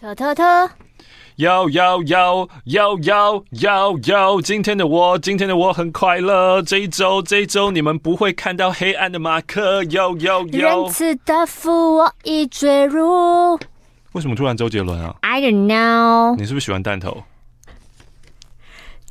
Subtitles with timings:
[0.00, 0.70] 特特特，
[1.36, 6.62] 哟哟哟哟哟哟哟，今天的我，今天的我很快乐。
[6.62, 9.84] 这一周，这一周你们不会看到黑暗的马克。
[9.84, 13.58] 哟哟哟，仁慈的父，我已坠入。
[14.12, 16.36] 为什么突然周杰伦啊？I don't know。
[16.36, 17.22] 你是不是喜欢弹头？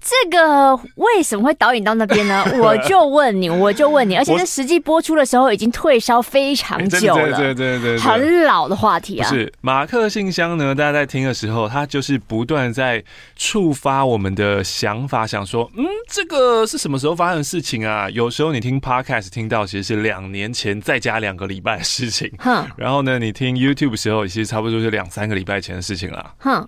[0.10, 2.42] 这个为什么会导演到那边呢？
[2.64, 9.28] 我就问你，我就问你，而且在实际播出的时候已经退烧非常久了，对对对，很老的话题啊。
[9.28, 10.74] 是马克信箱呢？
[10.74, 13.04] 大家在听的时候，他就是不断在
[13.36, 18.10] 触发我们的想法，想说，嗯，这个是什么时候发生的事情啊？
[18.10, 22.66] 有时候你听 Podcast 听到其实是两年前再加两个礼拜的事情，哼。
[22.78, 26.66] 然后呢，你听 YouTube 的时候，其实差不多是两三个礼拜前的事情了，哼。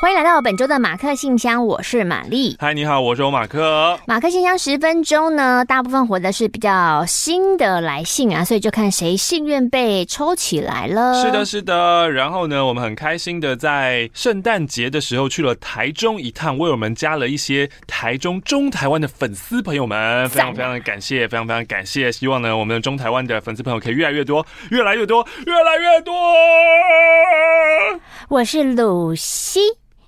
[0.00, 2.56] 欢迎来到本周的马克信箱，我是玛丽。
[2.58, 4.00] 嗨，你好，我是欧马克。
[4.06, 11.22] 马克信箱十分钟呢，大部分活的是比较新的来信啊，所以就看谁幸运被抽起来了。
[11.22, 12.10] 是的，是的。
[12.12, 22.10] 然后呢，我们很开心的在圣诞节的时候去了台中一趟，为我们加了一些台中中台湾的粉丝朋友们，非常非常的感谢，非常非常感谢。
[22.10, 26.14] 希望呢，我们的中台湾的粉丝朋友可以越来越多，越来越多，越来越多。
[28.30, 29.60] 我是鲁西。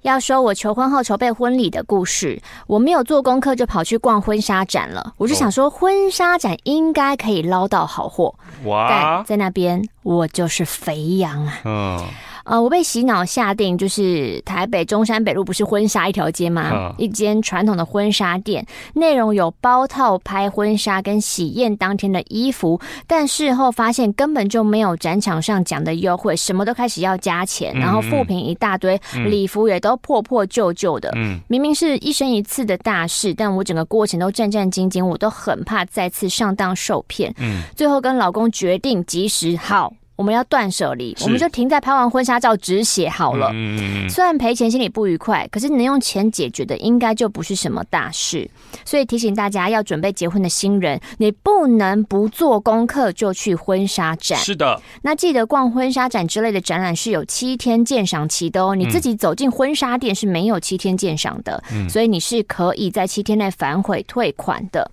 [0.03, 5.15] 要说我求婚后筹备婚礼的故事，我没有做功课就跑去逛婚纱展了。
[5.17, 8.35] 我就想说，婚纱展应该可以捞到好货。
[8.65, 8.89] 哇！
[8.89, 11.61] 但在那边，我就是肥羊啊。
[11.65, 12.05] 嗯。
[12.45, 16.63] 呃，我被洗脑下定，就是台北中山北路不是婚纱一条街吗？
[16.63, 31.13] 啊、一间传统的婚纱店，内容有包套拍婚纱跟喜宴当天的衣服，但事后发现根本就没有展场上讲的优惠，什么都开始要加钱，然后负评一大堆，礼、嗯、服也都破破旧旧的。
[31.17, 37.33] 嗯，明明是一生一次的大事，但我整个过程都战战兢兢，我都很怕再次上当受骗。
[37.39, 39.93] 嗯，最后跟老公决定及时好。
[40.23, 43.51] 我们要断舍离，我们就停在拍完婚纱照止血好了。
[43.53, 48.49] 嗯，虽然赔钱心里不愉快，可是能用钱解决的，应该就不是什么大事。
[48.85, 54.39] 所以提醒大家，要准备结婚的新人，你不能不做功课就去婚纱展。
[54.39, 58.77] 是的，那记得逛婚纱展之类的展览是有七天鉴赏期的哦。
[58.77, 64.89] 你自己走进婚纱店是没有七天鉴赏的，嗯，所以你是可以在七天内反悔退款的。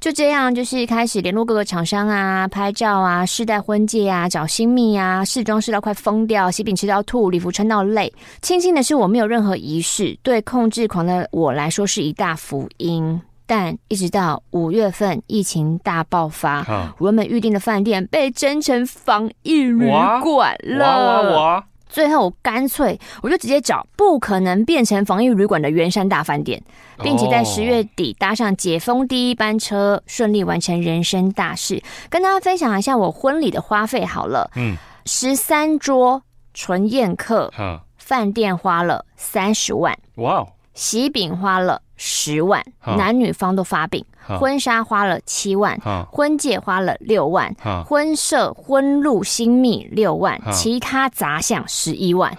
[0.00, 8.12] 就这样，就是开始联络各个厂商啊，拍照啊，试戴婚戒啊，找新密啊，试妆试到快疯掉，喜饼吃到吐，礼服穿到累。
[8.40, 13.20] 庆幸的是，我没有任何仪式，对控制狂的我来说是一大福音。
[13.44, 19.88] 但一直到五月份，疫情大爆发，啊、我们预定的饭店被征成防疫旅
[20.22, 20.84] 馆了。
[20.84, 26.62] 哇哇哇哇最后，我干脆我就直接找不可能变成防疫旅馆的圆山大饭店，
[27.02, 31.82] 并且在十月底搭上解封第一班车，顺利完成人生大事。
[32.08, 34.76] 跟大家分享一下我婚礼的花费好了，嗯，
[35.06, 36.22] 十三桌
[36.54, 37.52] 纯宴客，
[37.96, 44.04] 饭店花了三十万，哇，喜饼花了十万，男女方都发饼。
[44.38, 45.78] 婚纱花了七万，
[46.10, 47.54] 婚戒花了六万，
[47.86, 52.36] 婚摄婚录新密六万，其他杂项十一万，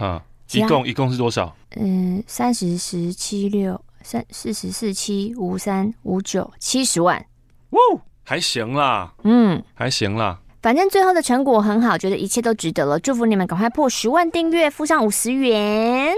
[0.52, 1.56] 一共一共是多少？
[1.76, 7.26] 嗯，三十十七六三四十四七五三五九七十万，
[7.70, 7.80] 哇，
[8.26, 16.14] 还行啦，嗯，还行啦，反正最后的成果很好，觉得一切都值得了，祝福你们赶快破十万订阅，付上五十元。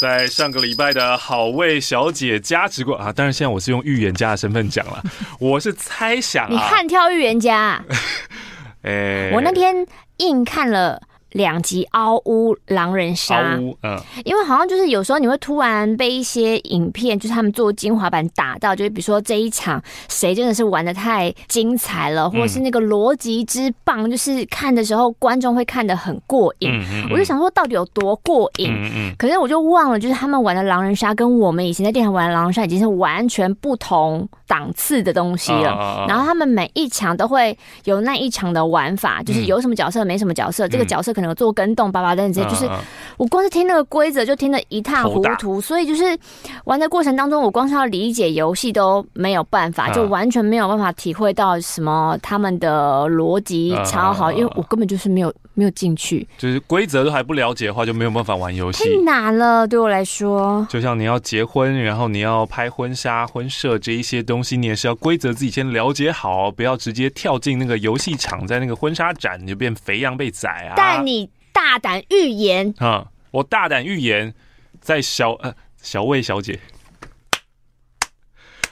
[0.00, 5.02] 在上个礼拜的好味小姐加持过啊，当然现在我是用预言家的身份讲了，
[5.38, 7.84] 我是猜想啊，你悍跳预言家，
[8.80, 10.98] 哎、欸，我那天硬看了。
[11.32, 26.70] 两集嗷呜狼人杀，嗯，因为好像就是有时候你会突然被一些影片，就是他们做精华版打到，就是比如说这一场谁真的是玩的太精彩了，或者是那个逻辑之棒，就是看的时候观众会看得很过瘾。
[26.70, 29.14] 嗯嗯，我就想说到底有多过瘾？
[29.18, 36.06] 可是我就忘了，就是他们玩的狼人杀跟我们以前在电台玩的狼人杀已经是完全不同档次的东西了。
[36.08, 42.68] 然后他们每一场都会有那一场的玩法，就是有什么角色没什么角色，这个角色可能有做跟动，巴巴等等，就是
[43.16, 46.18] 我光是听那个规则就听得一塌糊涂，所以就是
[46.64, 60.66] 玩的过程当中，我光是要理解游戏都没有办法，就完全没有办法体会到什么他们的逻辑超好，因为我根本就是没有没有进去，就是规则都还不了解的话，就没有办法玩游戏，太难了，对我来说。
[60.70, 70.74] 就像你要结婚，然后你要拍婚纱、婚摄这一些东西，你也是要规则自己先了解好，不要直接跳进那个游戏场，在那个婚纱展你就变肥羊被宰啊！
[70.76, 71.30] 但你。
[71.52, 73.08] 大胆预言啊！
[73.32, 74.32] 我大胆预言，
[74.80, 75.52] 在小呃
[75.82, 76.58] 小魏小姐，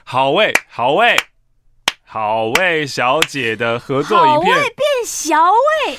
[0.05, 1.15] 好魏好魏
[2.05, 5.99] 好魏小姐的合作影片变小魏。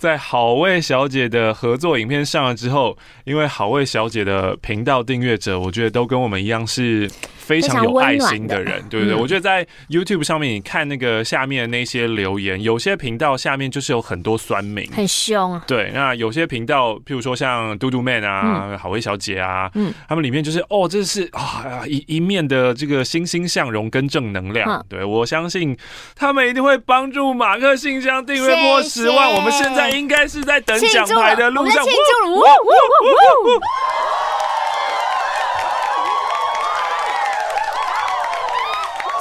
[0.00, 7.06] 在好味小姐的合作影片上了之后，因为好味小姐的频道订阅者，我觉得都跟我们一样是
[7.50, 9.14] 非常有爱心的人，对不对？
[9.16, 15.64] 嗯、我觉得在 YouTube 上面，你看那个下面的那些留言，有些频道下面就是有很多酸民，很凶啊。
[15.66, 24.70] 对，那有些频道，譬如说像嘟嘟 man 啊、嗯、好味小姐啊，嗯，他们里面就是哦，这是啊一一面的这个欣欣向荣跟正能量。
[24.70, 25.76] 嗯、对，我相信
[26.14, 29.28] 他们一定会帮助马克信箱订阅破十万。
[29.28, 29.90] 谢谢我们现在。
[29.90, 31.84] 应该是在等奖牌的路上。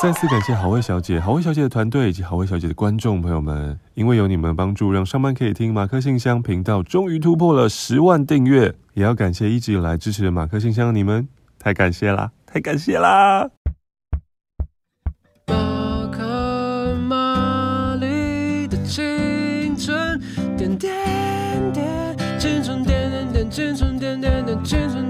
[0.01, 8.74] 再次感谢好味小姐、好味小姐的团队以及好味小姐的观众朋友们，因为有你们帮助，让上班可以听马克信箱频道终于突破了十万订阅。
[8.94, 11.28] 也要感谢一直以来支持的马克信箱的你们，
[11.60, 13.50] 太感谢啦，太感谢啦！
[24.62, 25.09] 青春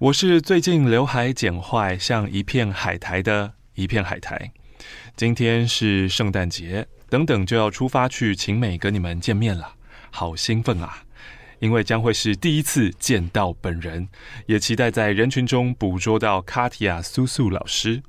[0.00, 4.50] 我是最近刘海剪坏，像一片海苔的一片海苔。
[5.14, 9.74] 今天是圣诞节，等等就要出发去晴美跟你们见面了，
[10.10, 11.02] 好兴奋啊！
[11.58, 14.08] 因为将会是第一次见到本人，
[14.46, 18.02] 也期待在人群中捕捉到卡提亚苏苏老师。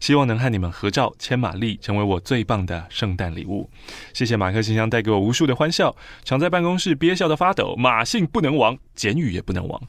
[0.00, 3.68] 希望能和你们合照牵玛丽，成为我最棒的圣诞礼物。
[4.14, 5.94] 谢谢马克信箱带给我无数的欢笑，
[6.24, 7.74] 常在办公室憋笑的发抖。
[7.76, 9.82] 马信不能亡，简语也不能亡。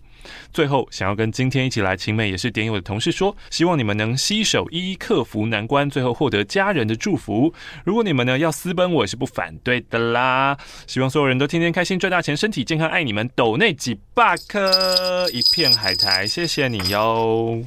[0.52, 7.54] 最后，想要跟今天一起来晴美也是点友的同事说，希望你们能携手一一克服难关，最后获得家人的祝福。
[7.84, 10.58] 如果你们呢要私奔，我也是不反对的啦。
[10.88, 13.28] 希望所有人都天天开心，赚大钱，身体健康，爱你们。
[13.36, 17.62] 斗内几百颗，一片海苔，谢谢你哟。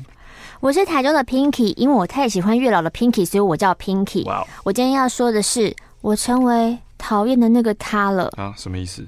[0.58, 4.24] 我是台中的 Pinky，因为我太喜欢月老的 Pinky，所以我叫 Pinky。
[4.24, 8.52] 哇我今天要说的是，我成为讨厌的那个他了啊？
[8.56, 9.06] 什么意思？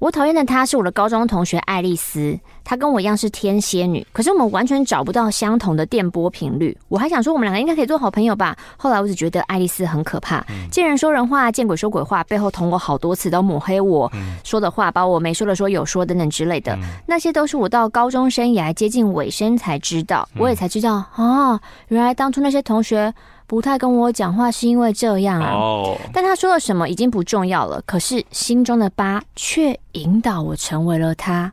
[0.00, 6.74] 我讨厌的她是我的高中同学爱丽丝，她跟我一样是天蝎女，可是我们完全找不到相同的电波频率。
[6.88, 14.10] 我还想说我们两个应该可以做好朋友吧，后来我只觉得爱丽丝很可怕，见人说人话，见鬼说鬼话，背后捅我好多次，都抹黑我
[14.42, 23.12] 说的话，把我没说的说有说等等之类的，那些都是我到高中生涯接近尾声才知道，我也才知道啊，原来当初那些同学。
[23.50, 25.98] 不太跟我讲话是因为这样啊，oh.
[26.12, 27.82] 但他说了什么已经不重要了。
[27.84, 31.52] 可是心中的疤却引导我成为了他。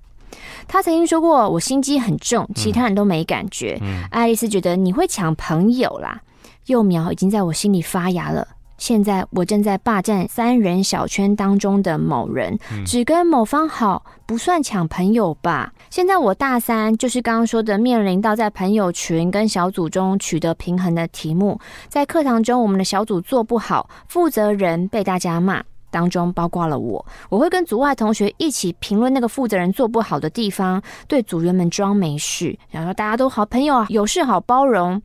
[0.67, 3.79] 他曾经说过我心机很重，其他人都没感觉。
[3.81, 6.21] 嗯、爱丽丝觉得你会抢朋友啦，
[6.67, 8.47] 幼苗已经在我心里发芽了。
[8.77, 15.73] 现在我正在霸占三人小圈当中的某人，只跟某方好，不算抢朋友吧？
[15.89, 21.59] 现在我大三，就是刚刚说的面临到在朋友群跟小组中取得平衡的题目。
[21.89, 27.03] 在课堂中，我们的小组做不好，负责人被大家骂，当中包括了我。
[27.29, 35.01] 我会跟组外同学一起评论那个负责人做不好的地方，对组员们装没事，然后大家都好朋友啊，有事好包容。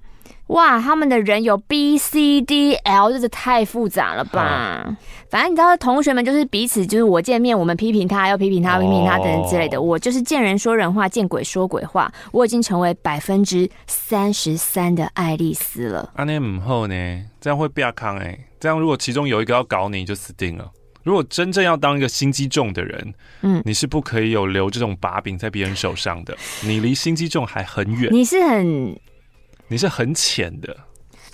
[0.52, 4.96] 哇，他们的人有 B C D L，这是太复杂了吧？
[5.30, 9.80] 反正你知道，同学们就是彼此，就是我见面，我们批评他，要批评他，批评他等等之类的。
[9.80, 12.12] 我就是见人说人话，见鬼说鬼话。
[12.32, 16.12] 我已经成为百分之三十三的爱丽丝了。
[16.16, 17.24] 阿内姆后呢？
[17.40, 18.38] 这样会变康哎！
[18.60, 20.70] 这样如果其中有一个要搞你，就死定了。
[21.02, 26.36] 如果真正要当一个心机重的人，嗯，你是不可以有留这种把柄在别人手上的。
[26.62, 28.12] 你离心机重还很远。
[28.12, 28.94] 你是很。
[29.72, 30.76] 你是很浅的，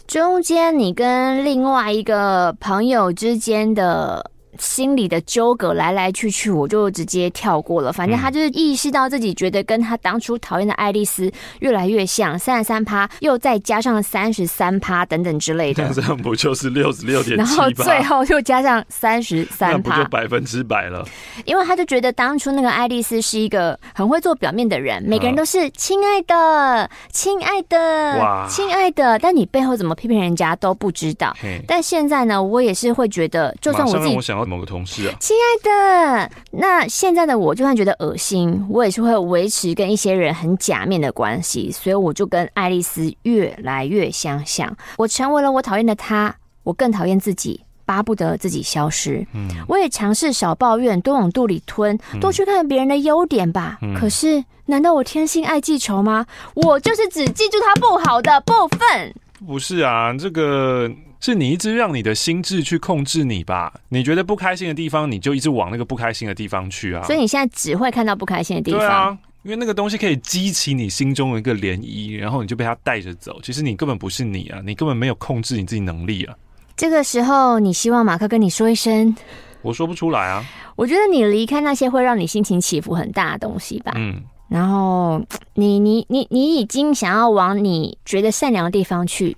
[0.07, 4.31] 中间你跟另外一个朋友之间的。
[4.59, 7.93] 心里的纠葛来来去去，我就直接跳过了。
[7.93, 17.37] 反正他就是意识到自己觉得跟他当初讨厌的爱丽丝越来越像，三十三趴又再加上三十三趴等等之类的， 这样不就是六十六点七？
[17.37, 21.07] 然后最后又加上三十三趴，那不就百分之百了？
[21.45, 31.37] 因为他就觉得当初那个爱丽丝是一个很会做表面的人，每个人都是亲爱的、亲爱的、哇，亲爱的，但你背后怎么批评人家都不知道。
[31.67, 44.77] 但现在呢，我也是会觉得，就算我自己我某个同事啊，亲爱的，那现在的我就算觉得恶心，我也是会维持跟一些人很假面的关系，所以我就跟爱丽丝越来越相像。
[44.97, 49.27] 我成为了我讨厌的他，我更讨厌自己，巴不得自己消失。
[49.33, 53.79] 嗯，我也尝试少抱怨，多往肚里吞，多去看别人的优点吧。
[53.83, 56.27] 嗯、可是，难道我天性爱记仇吗？
[56.55, 59.15] 我就是只记住他不好的部分。
[59.47, 63.73] 不是啊，这个是你一直让你的心智去控制你吧？
[63.89, 67.03] 你觉得不开心的地方，你就一直往那个不开心的地方去啊。
[67.05, 68.81] 所以你现在只会看到不开心的地方。
[68.81, 73.41] 对啊，因为那个东西可以激起你心中的一个涟漪，然后你就被它带着走。
[73.43, 76.35] 其实你根本不是你啊，你根本没有控制你自己能力啊。
[76.77, 79.15] 这个时候，你希望马克跟你说一声？
[79.63, 80.45] 我说不出来啊。
[80.77, 83.93] 我觉得你离开那些会让你心情起伏很大的东西吧。
[83.97, 84.23] 嗯。
[84.49, 85.21] 然后
[85.55, 89.37] 你你你你已经想要往你觉得善良的地方去，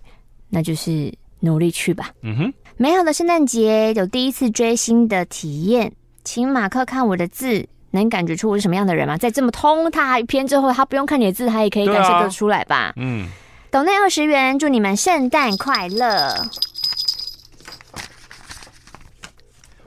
[0.50, 2.10] 那就是努力去吧。
[2.22, 2.54] 嗯哼。
[2.76, 5.92] 美好的圣诞节，有第一次追星的体验，
[6.24, 9.18] 请马克看我的字，能感觉出我是什么样的人吗？
[9.18, 12.76] 在这么通他一篇之后，他不用看你的字，他也可以感受得出来吧？
[12.76, 13.28] 啊、嗯。
[13.70, 16.48] 抖内二十元，祝你们圣诞快乐。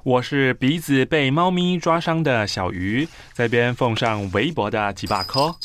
[0.03, 5.55] 我是鼻子被猫咪抓伤的小鱼，在边奉上微薄的几百颗。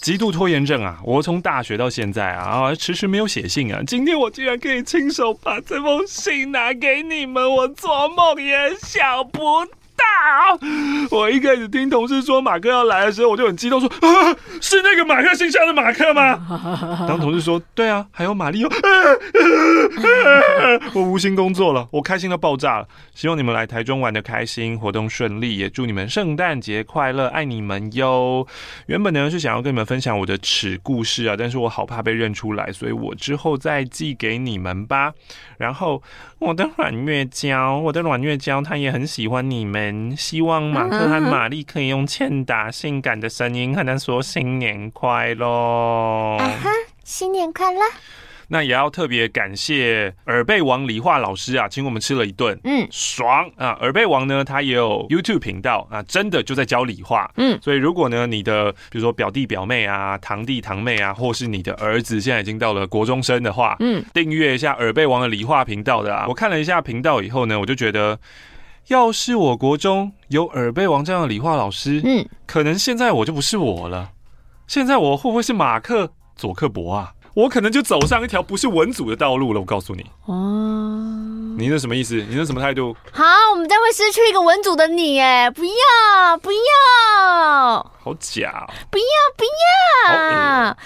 [0.00, 0.98] 极度拖延症啊！
[1.04, 3.82] 我从大学到现在啊，迟迟没有写信啊。
[3.86, 9.40] 今天我竟然可以亲手把这封信拿给你们，我做梦也想不
[9.96, 10.04] 到。
[11.10, 16.38] 我一开始听同事说马克要来的时候，我就很激动说，说 啊，是那个马克信箱的马克吗？
[17.08, 18.70] 当同事说对啊，还有玛丽哦。
[20.94, 22.86] 我无心工作了，我开心到爆炸了。
[23.14, 28.46] 希望你们来台中玩的开心，活动顺利，也祝你们圣诞节快乐，爱你们哟。
[28.86, 35.12] 原本呢是想要跟你们分享我的耻故事啊，但是我好怕被认出来，所以我之后再寄给你们吧。
[35.58, 36.02] 然后
[36.38, 40.09] 我的阮月娇，我的阮月娇，她也很喜欢你们。
[40.16, 45.46] 希望马克和玛丽可以用欠打性感的声音和他说新年快乐。
[45.46, 46.70] 啊哈，
[47.04, 47.80] 新年快乐。
[48.52, 53.78] 那也要特别感谢耳背王理化老师啊，请我们吃了一顿，嗯，爽啊！
[53.80, 66.24] 耳背王呢，他也有 YouTube 频道啊，真的就在教理化，嗯，所以如果呢，你的比如说表弟表妹啊、堂弟堂妹啊，或是你的儿子现在已经到了国中生的话，嗯，订阅一下耳背王的理化频道的啊。
[66.26, 68.18] 我看了一下频道以后呢，我就觉得，
[68.88, 74.10] 要是我国中有耳背王这样的理化老师，嗯，可能现在我就不是我了，
[74.66, 77.12] 现在我会不会是马克佐克伯啊？
[77.34, 79.60] 我可能就走上一条不是文组的道路了。
[79.60, 82.16] 我告诉你，哦，你是什么意思？
[82.28, 82.94] 你是什么态度？
[83.12, 86.58] 好，我们将会失去一个文组的你，哎，不要，不要，
[88.02, 89.04] 好假，不要，
[89.36, 90.76] 不要。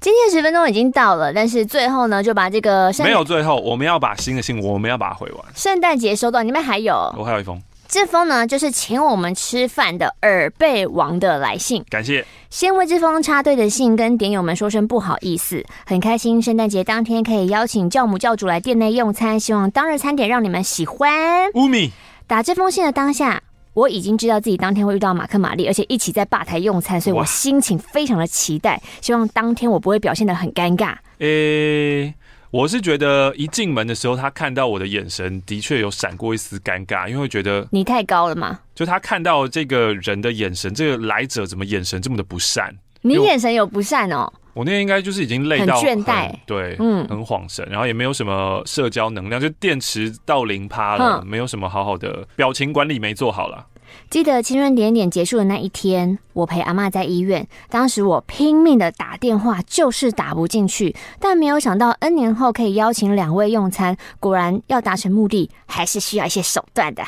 [0.00, 5.44] 今天十分钟已经到了，但是最后呢，就把这个没有最后，我们要把新的信，我们要把它回完。
[5.54, 6.94] 圣诞节收到，你们还有？
[7.18, 7.60] 我还有一封。
[7.86, 12.24] 这封呢，就是请我们吃饭的耳背王的来信，感谢。
[12.48, 21.50] 先为这封插队的信跟点友们说声不好意思，很开心圣诞节当天可以邀请教母教主来店内用餐，希望当日餐点让你们喜欢。
[21.54, 21.90] 乌米
[22.26, 23.42] 打这封信的当下，
[23.74, 30.94] 我已经知道自己当天会遇到马克玛丽，而且一起在吧台用餐，所以我心情非常的期待，希望当天我不会表现的很尴尬。
[31.18, 32.14] 诶、欸。
[32.50, 38.58] 我是觉得一进门的时候，他看到我的眼神的确有闪过一丝尴尬，因为会觉得你太高了嘛？
[38.74, 42.74] 就他看到这个人的眼神，这个来者怎么眼神这么的不善？
[43.02, 44.32] 你眼神有不善哦？
[44.54, 53.66] 我那天应该就是已经累到很倦怠，对，嗯，很恍神，然后也没有什么社交能量，就电池到零趴了，没有什么好好的表情管理没做好了。
[54.08, 57.46] 记得青春点点结束的那一天，我陪阿妈在医院。
[57.68, 60.94] 当时我拼命的打电话，就是打不进去。
[61.18, 63.96] 但没有想到，N 年后可以邀请两位用餐。
[64.20, 67.02] 果然，要达成目的，还是需要一些手段的。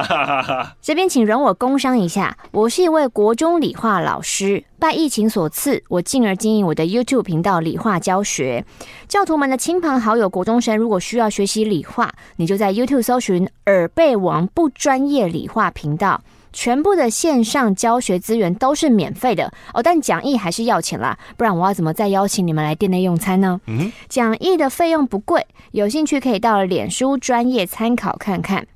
[0.80, 4.64] 这边请容我工商一下，我是一位国中理化老师。
[4.78, 8.62] 拜疫情所赐，我进而经营我的 YouTube 频道理化教学。
[9.08, 16.20] 教徒们的亲朋好友、国中生，如果需要学习理化，你就在 YouTube 搜寻“耳背王不专业理化频道”，
[16.52, 19.82] 全部的线上教学资源都是免费的哦。
[19.82, 23.58] 但讲义还是要钱啦，不然我要怎么再邀请你们来店内用餐呢？
[23.66, 28.66] 嗯，讲义的费用不贵，有兴趣可以到脸书专业参考看看。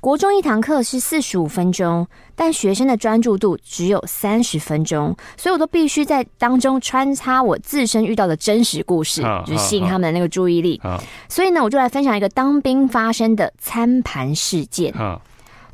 [0.00, 10.80] 国中一堂课是四十五分钟，但学生的专注度只有三十分钟，所以我都必须在当中穿插我自身遇到的真实故事，就是吸引他们的那个注意力。
[11.28, 14.92] 所以呢，我就来分享一个当兵发生的餐盘事件。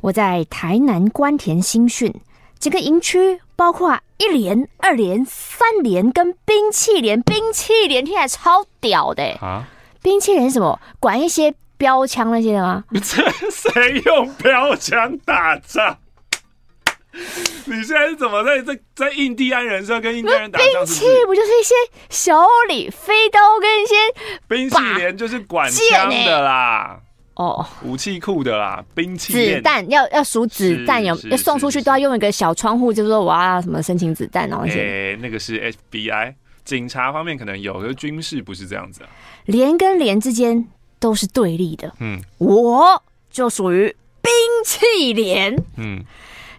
[0.01, 2.13] 我在台南关田新训，
[2.59, 9.67] 整个营区包括一连、二连、三连跟兵器连，兵器连听起来超屌的啊！
[10.01, 10.79] 兵器连是什么？
[10.99, 11.53] 管一些。
[11.81, 12.83] 标枪那些的吗？
[12.93, 13.01] 这
[13.49, 15.97] 谁用标枪打仗？
[17.65, 20.67] 你现在是怎么在在在印第安人身上跟印第安人打仗？
[20.67, 21.73] 兵器不就是一些
[22.09, 22.37] 小
[22.69, 23.95] 李飞刀跟一些
[24.47, 26.99] 兵器连就是管枪的啦。
[27.33, 34.79] 哦，武器库的啦，兵器子弹要要数子弹有要送出去都要用一个小窗户，就是说我要什么申请子弹然后那些。
[34.79, 39.09] 欸，那个是 FBI，警察方面可能有，可是军事不是这样子啊。
[39.45, 40.67] 连跟连之间
[41.01, 41.93] 都是对立的。
[41.99, 44.31] 嗯，我就属于兵
[44.63, 45.53] 器连。
[45.75, 46.05] 嗯。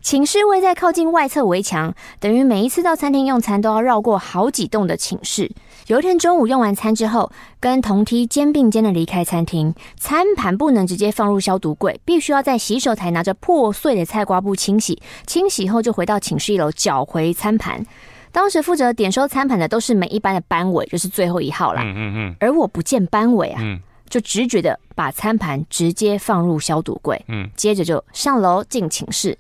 [0.03, 5.49] 寝室位在靠近外侧围墙，等于每一次到餐厅用餐都要绕过好几栋的寝室。
[5.87, 7.31] 有一天中午用完餐之后，
[7.61, 15.01] 跟同梯肩并肩的离开餐厅，餐盘不能直接放入消毒柜，必须要在洗手台拿着破碎的菜瓜布清洗。
[15.25, 17.87] 清洗后就回到寝室一楼缴回餐盘。
[18.33, 21.83] 当时负责点收餐盘的都是每一班的班委，就是最后一号啦。
[21.85, 22.37] 嗯嗯嗯。
[22.41, 23.63] 而我不见班委啊，
[24.13, 27.19] 就直觉的把餐盘直接放入消毒柜。
[27.29, 27.49] 嗯。
[27.57, 29.39] 接着就上楼进寝室。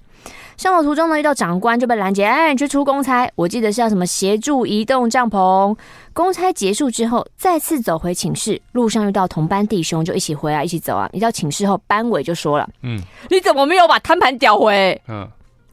[0.56, 5.76] 上楼途中呢，遇到长官就被拦截，哎，你去出公差，我记得是要什么协助移动帐篷。
[6.12, 11.08] 公差结束之后，再次走回寝室，路上遇到同班弟兄，就一起回来，一起走啊。
[11.12, 15.00] 一到寝室后，班委就说了，嗯，你怎么没有把餐盘叼回？
[15.08, 15.28] 嗯，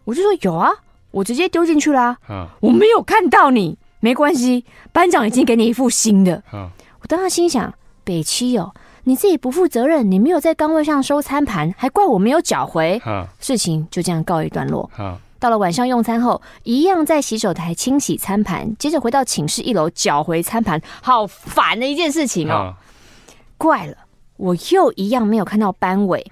[0.05, 0.71] 我就说有啊，
[1.11, 2.17] 我直接丢进去啦。
[2.27, 6.41] 嗯，我没有看到你，没关系，班长已经给你一副新的。
[6.51, 6.67] 嗯，
[7.01, 7.71] 我当时心想，
[8.03, 8.73] 北七哦。
[9.09, 13.01] 你自己不负责任，你没有在岗位上收餐盘，还怪我没有缴回。
[13.39, 14.87] 事情就这样告一段落。
[15.39, 22.75] 到了晚上用餐后，一样在洗手台清洗餐盘，接着回到寝室一楼缴回餐盘，好烦的一件事情哦。
[23.57, 23.97] 怪了，
[24.37, 26.23] 我又一样没有看到班委。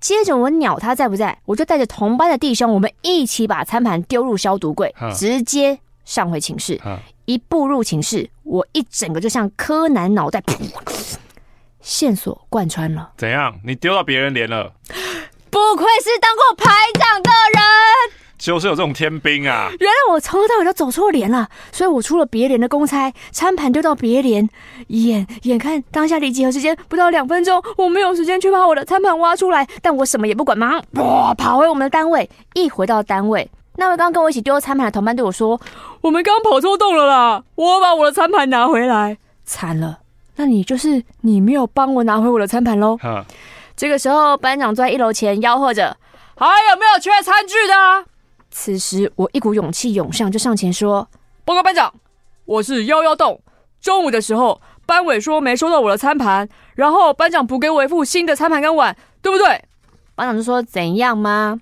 [0.00, 6.80] 接着我鸟他在不在，我就带着同班的弟兄，我们一起把餐盘丢入消毒柜，直接上回寝室。
[7.26, 10.42] 一步入寝室，我一整个就像柯南脑袋。
[11.84, 13.54] 线索贯穿了，怎样？
[13.62, 14.72] 你丢到别人连了？
[15.50, 17.62] 不愧是当过排长的人，
[18.38, 19.68] 就是有这种天兵啊！
[19.78, 24.48] 原来我从头到尾都走错连了，所以我出了别连的公差，餐盘丢到别连，
[24.88, 32.28] 眼眼看当下离集合时间不到两分钟，我没有时间去把我的餐盘挖出来，但我什么也不管，马上哇跑回我们的单位。
[32.54, 35.60] 一回到单位，那位刚跟我一起丢餐盘的同伴对我说
[36.02, 39.98] ：“我们刚跑错洞了啦，我把我的餐盘拿回来。”惨了。
[40.36, 42.96] 那你就是你没有帮我拿回我的餐盘喽？
[42.96, 43.24] 哈
[43.76, 45.96] 这个时候，班长坐在一楼前吆喝着
[46.36, 48.06] ：“还有没有缺餐具的？”
[48.50, 51.08] 此时，我一股勇气涌上，就上前说
[51.44, 51.92] ：“报告班长，
[52.44, 53.40] 我是幺幺洞。
[53.80, 59.64] 中午的时候，班委说没收到我的餐盘，然后班长补给我一副新的餐盘跟碗，对不对？”
[60.14, 61.60] 班长就说：“怎样吗？”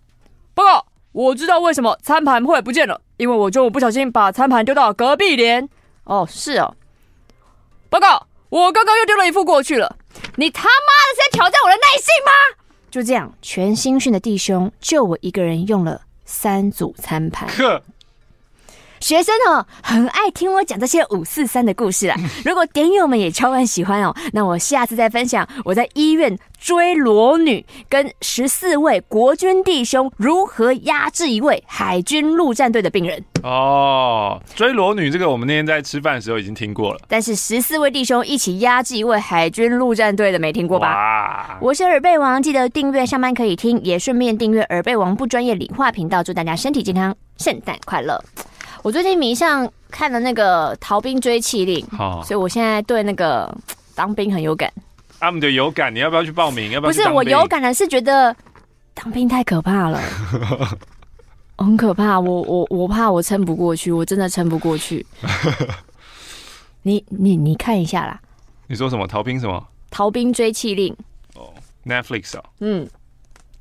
[0.54, 5.66] 报告，我知道为什么餐盘会不见了，因为我中午不小心把餐盘丢到隔壁连。
[6.04, 6.74] 哦，是哦。
[7.88, 8.26] 报告。
[8.52, 9.96] 我刚刚又丢了一副过去了，
[10.36, 12.32] 你他妈的是在挑战我的耐性吗？
[12.90, 17.48] 就这样，全新训的弟兄就我一个人用了三组餐盘。
[19.02, 22.16] 学生哦，很爱听我讲这些五四三的故事啊。
[22.44, 33.24] 如果点友们也超爱喜欢哦，那我下次再分享我在医院追裸女，跟十四位国军弟兄如何压制一位海军陆战队的病人。
[33.42, 41.58] 哦，追裸女这个我们那天在吃饭的时候已经听过了，但是十四位弟兄一起压制一位海军陆战队的没听过吧？
[41.60, 48.22] 我是耳背王，记得订阅上班可以听，也顺便订阅耳背王不专业理化频道，祝大家身体健康，圣诞快乐。
[48.82, 53.52] 我最近迷上看了那个《逃兵追缉令》，好，所以我现在对那个
[53.94, 54.72] 当兵很有感。
[55.20, 56.70] 阿姆的有感，你要不要去报名？
[56.72, 56.92] 要不要？
[56.92, 58.34] 不是我有感的是觉得
[58.92, 60.00] 当兵太可怕了，
[61.58, 62.18] 很可怕。
[62.18, 65.06] 我我我怕我撑不过去，我真的撑不过去。
[66.82, 68.20] 你你你看一下啦。
[68.66, 69.06] 你说什么？
[69.06, 69.56] 逃兵什么？
[69.94, 70.92] 《逃兵追缉令》
[71.40, 71.54] 哦
[71.86, 72.44] ，Netflix 啊。
[72.58, 72.88] 嗯。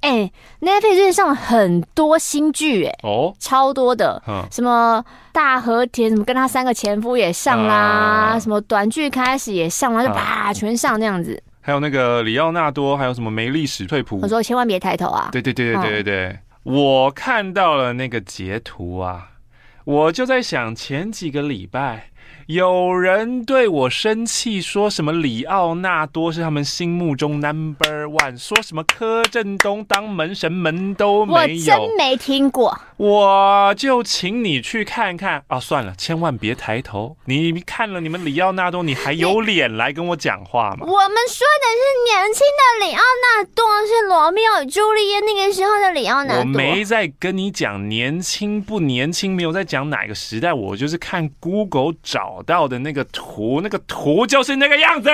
[0.02, 7.76] 哎、欸，Netflix 最近上了很多新剧，哎，哦，超多的，嗯、什么大和田，什么跟他三个前夫也上啦，
[8.34, 11.42] 啊、什么短剧开始也上啦，就啪全上那样子。
[11.62, 15.30] 还有那个里奥纳多，还有什么梅丽史翠普，我说千万别抬头啊！
[15.32, 16.26] 对对对对对对对，
[16.66, 19.30] 嗯、我看到了那个截图啊，
[19.86, 22.08] 我就在想前几个礼拜。
[22.52, 32.78] 有人对我生气，说什么里奥纳多是他们心目中 number one，说什么柯震东当门神门都没有，我真没听过。
[32.98, 35.60] 我就请你去看看啊！
[35.60, 37.16] 算了，千万别抬头。
[37.26, 40.80] 你看了你们里奥纳多，你还有脸来跟我讲话吗？
[40.82, 46.42] 我们说的是年轻的里奥纳多，是罗密欧与朱丽叶那个时候的里奥纳多。
[46.42, 52.41] 我没在跟你讲年轻不年轻，没有在讲哪个时代，我就是看 Google 找。
[52.44, 55.10] 到的那个图，那个图就是那个样子。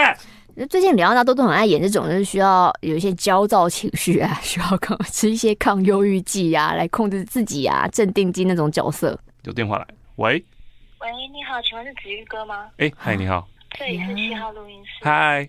[0.70, 9.20] 最近李奥纳多都很爱演这种，就是需要有一些焦躁情绪啊，需要抗吃 一些抗忧郁剂啊，来控制自己啊，镇定剂那种角色。
[9.44, 10.44] 有电话来，喂，
[11.00, 12.70] 喂，你好，请问是子玉哥吗？
[12.78, 15.06] 哎，嗨，你好，这里是七号录音室。
[15.06, 15.48] 嗨，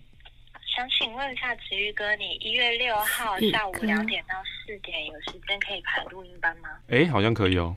[0.76, 6.68] 想请问一下子玉哥，你一月六号下午两点到四点有时间可以排录音班吗？
[6.88, 7.74] 哎，好像可以哦。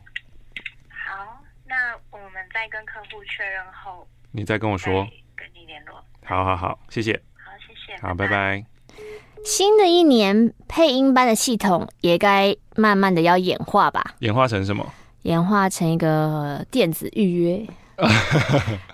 [0.89, 1.40] 好，
[1.71, 5.07] 那我们再跟客户确认后，你再跟我说，
[5.37, 6.03] 跟你联络。
[6.25, 7.13] 好好好，谢谢。
[7.33, 7.97] 好，谢谢。
[8.01, 8.65] 好，拜拜。
[9.45, 14.15] 新的一年配音班的系统也该慢慢的要演化吧？
[14.19, 14.85] 演化成什么？
[15.21, 17.65] 演化成一个电子预约。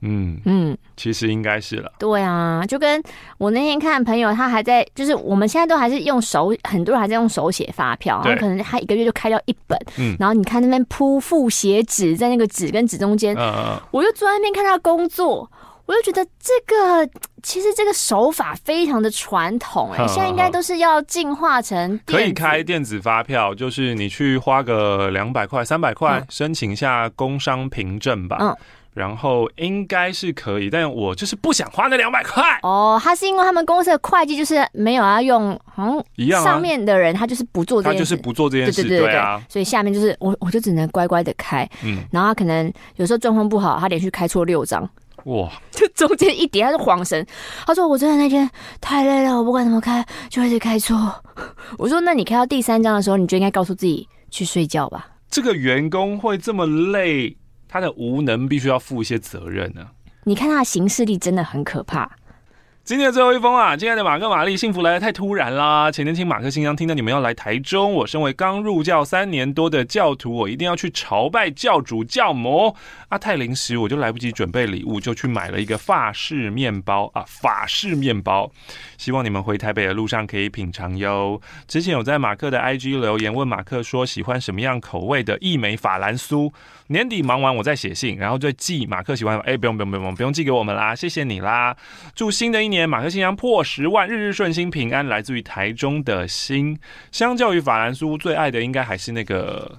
[0.00, 1.92] 嗯嗯，其实应该是了。
[1.98, 3.02] 对啊，就跟
[3.38, 9.78] 我那天看朋友，他还在，就是我们现在都还是用手，很多人还在用手写发票，然后可能他一个月就开掉一本。
[9.98, 15.50] 嗯，然后你看那边铺复写纸，在那个纸跟纸中间，嗯，我就坐在那边看他工作，
[15.86, 17.10] 我就觉得这个
[17.42, 28.36] 其实这个手法非常的传统，哎，现在应该都是要进化成可以开电子发票，就是你去花个两百块、三百块申请一下工商凭证吧。
[28.40, 28.56] 嗯。
[28.94, 32.42] 然后应该是可以，但我就是不想花那两百块。
[32.62, 36.42] 哦，他是因为他们公司的会计就是没有要用，好像一样。
[36.42, 39.42] 上面的人他就是不做这件事，他就是不做这件事，对对对对啊。
[39.48, 41.68] 所以下面就是我，我就只能乖乖的开。
[41.84, 44.88] 嗯，然后他可能有时候状况不好，他连续开错六张。
[45.24, 47.26] 哇，就中间一叠他是恍神。
[47.66, 48.48] 他说我真的那天
[48.80, 50.96] 太累了，我不管怎么开就一直开错。
[51.78, 55.06] 我说那你开到第三张的时候，你就应该告诉自己去睡觉吧。
[55.30, 57.36] 这个员工会这么累？
[57.74, 59.84] 他的无能必须要负一些责任呢、
[60.22, 62.08] 你看他的行事力真的很可怕。
[62.84, 65.90] 今天的最后一封啊，亲爱的马克玛丽，幸福来得太突然啦！
[65.90, 72.76] 前天听马克信箱，听到你们要来台中，我身为刚入教三年多的教徒，我一定要去朝拜教主教母。
[73.08, 78.52] 啊，太临时，我就来不及准备礼物，就去买了一个法式面包啊，法式面包，
[78.98, 81.40] 希望你们回台北的路上可以品尝哟。
[81.66, 86.52] 之前有在马克的 IG 留言问马克说喜欢什么样口味的义美法兰酥，
[86.88, 89.40] 年底忙完我再写信，然后再寄马克喜欢。
[89.40, 91.74] 哎，不用不用不用不用寄给我们啦，谢谢你啦，
[92.14, 92.88] 祝新的一年。
[92.88, 96.78] 马克信箱破十万，日日顺心平安，来自于台中的心。
[97.10, 99.78] 相较于法兰苏，最爱的应该还是那个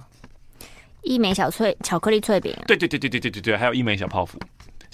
[1.02, 2.52] 一美小脆巧克力脆饼。
[2.66, 4.38] 对对对对对对对对，还有一美小泡芙。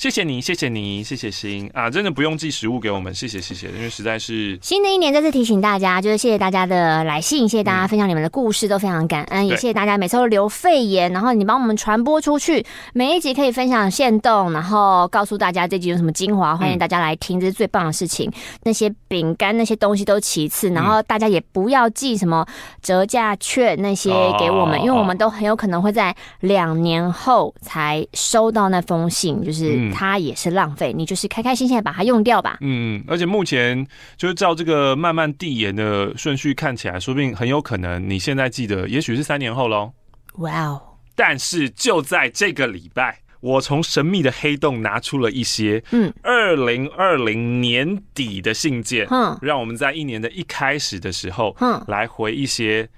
[0.03, 1.89] 谢谢你，谢谢你，谢谢心啊！
[1.89, 18.29] 真的不用寄食物给我们，谢谢谢谢，因为实在是新的一年再次提醒大家，就是谢谢大家的来信，谢谢大家分享你们的故事，都非常感恩，也谢谢大家每次都留肺炎，然后你帮我们传播出去，每一集可以分享线动，然后告诉大家这集有什么精华，欢迎大家来听，这是最棒的事情。
[18.65, 22.45] 那些饼干那些东西都其次，然后大家也不要寄什么
[22.83, 29.92] 折价券那些给我们，因为我们都很有可能会在两年后才收到那封信，就是。
[29.93, 32.59] 它也是浪费，你就是开开心心的把它用掉吧。
[32.61, 39.93] 嗯，而且目前就是照这个慢慢递延的顺序看起来，说不定很有可能你现在记得，也许是三年后喽。
[40.37, 40.81] 哇哦！
[41.15, 52.89] 但是就在这个礼拜，我从神秘的黑洞拿出了一些嗯，二零二零年底的信件，嗯，让我们在一年的一开始的时候，嗯，来回一些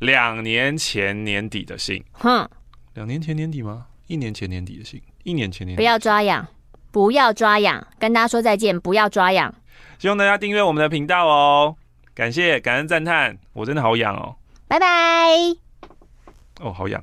[0.00, 2.02] 两年前年底的信。
[2.12, 2.48] 哼，
[2.94, 3.86] 两年前年底吗？
[4.08, 5.00] 一年前年底的信。
[5.22, 6.46] 一年前年，不要抓痒，
[6.90, 9.54] 不要抓痒，跟大家说再见，不要抓痒。
[9.98, 11.76] 希望大家订阅我们的频道哦，
[12.14, 14.34] 感谢、感恩、赞叹，我真的好痒哦，
[14.66, 14.86] 拜拜。
[16.60, 17.02] 哦，好痒。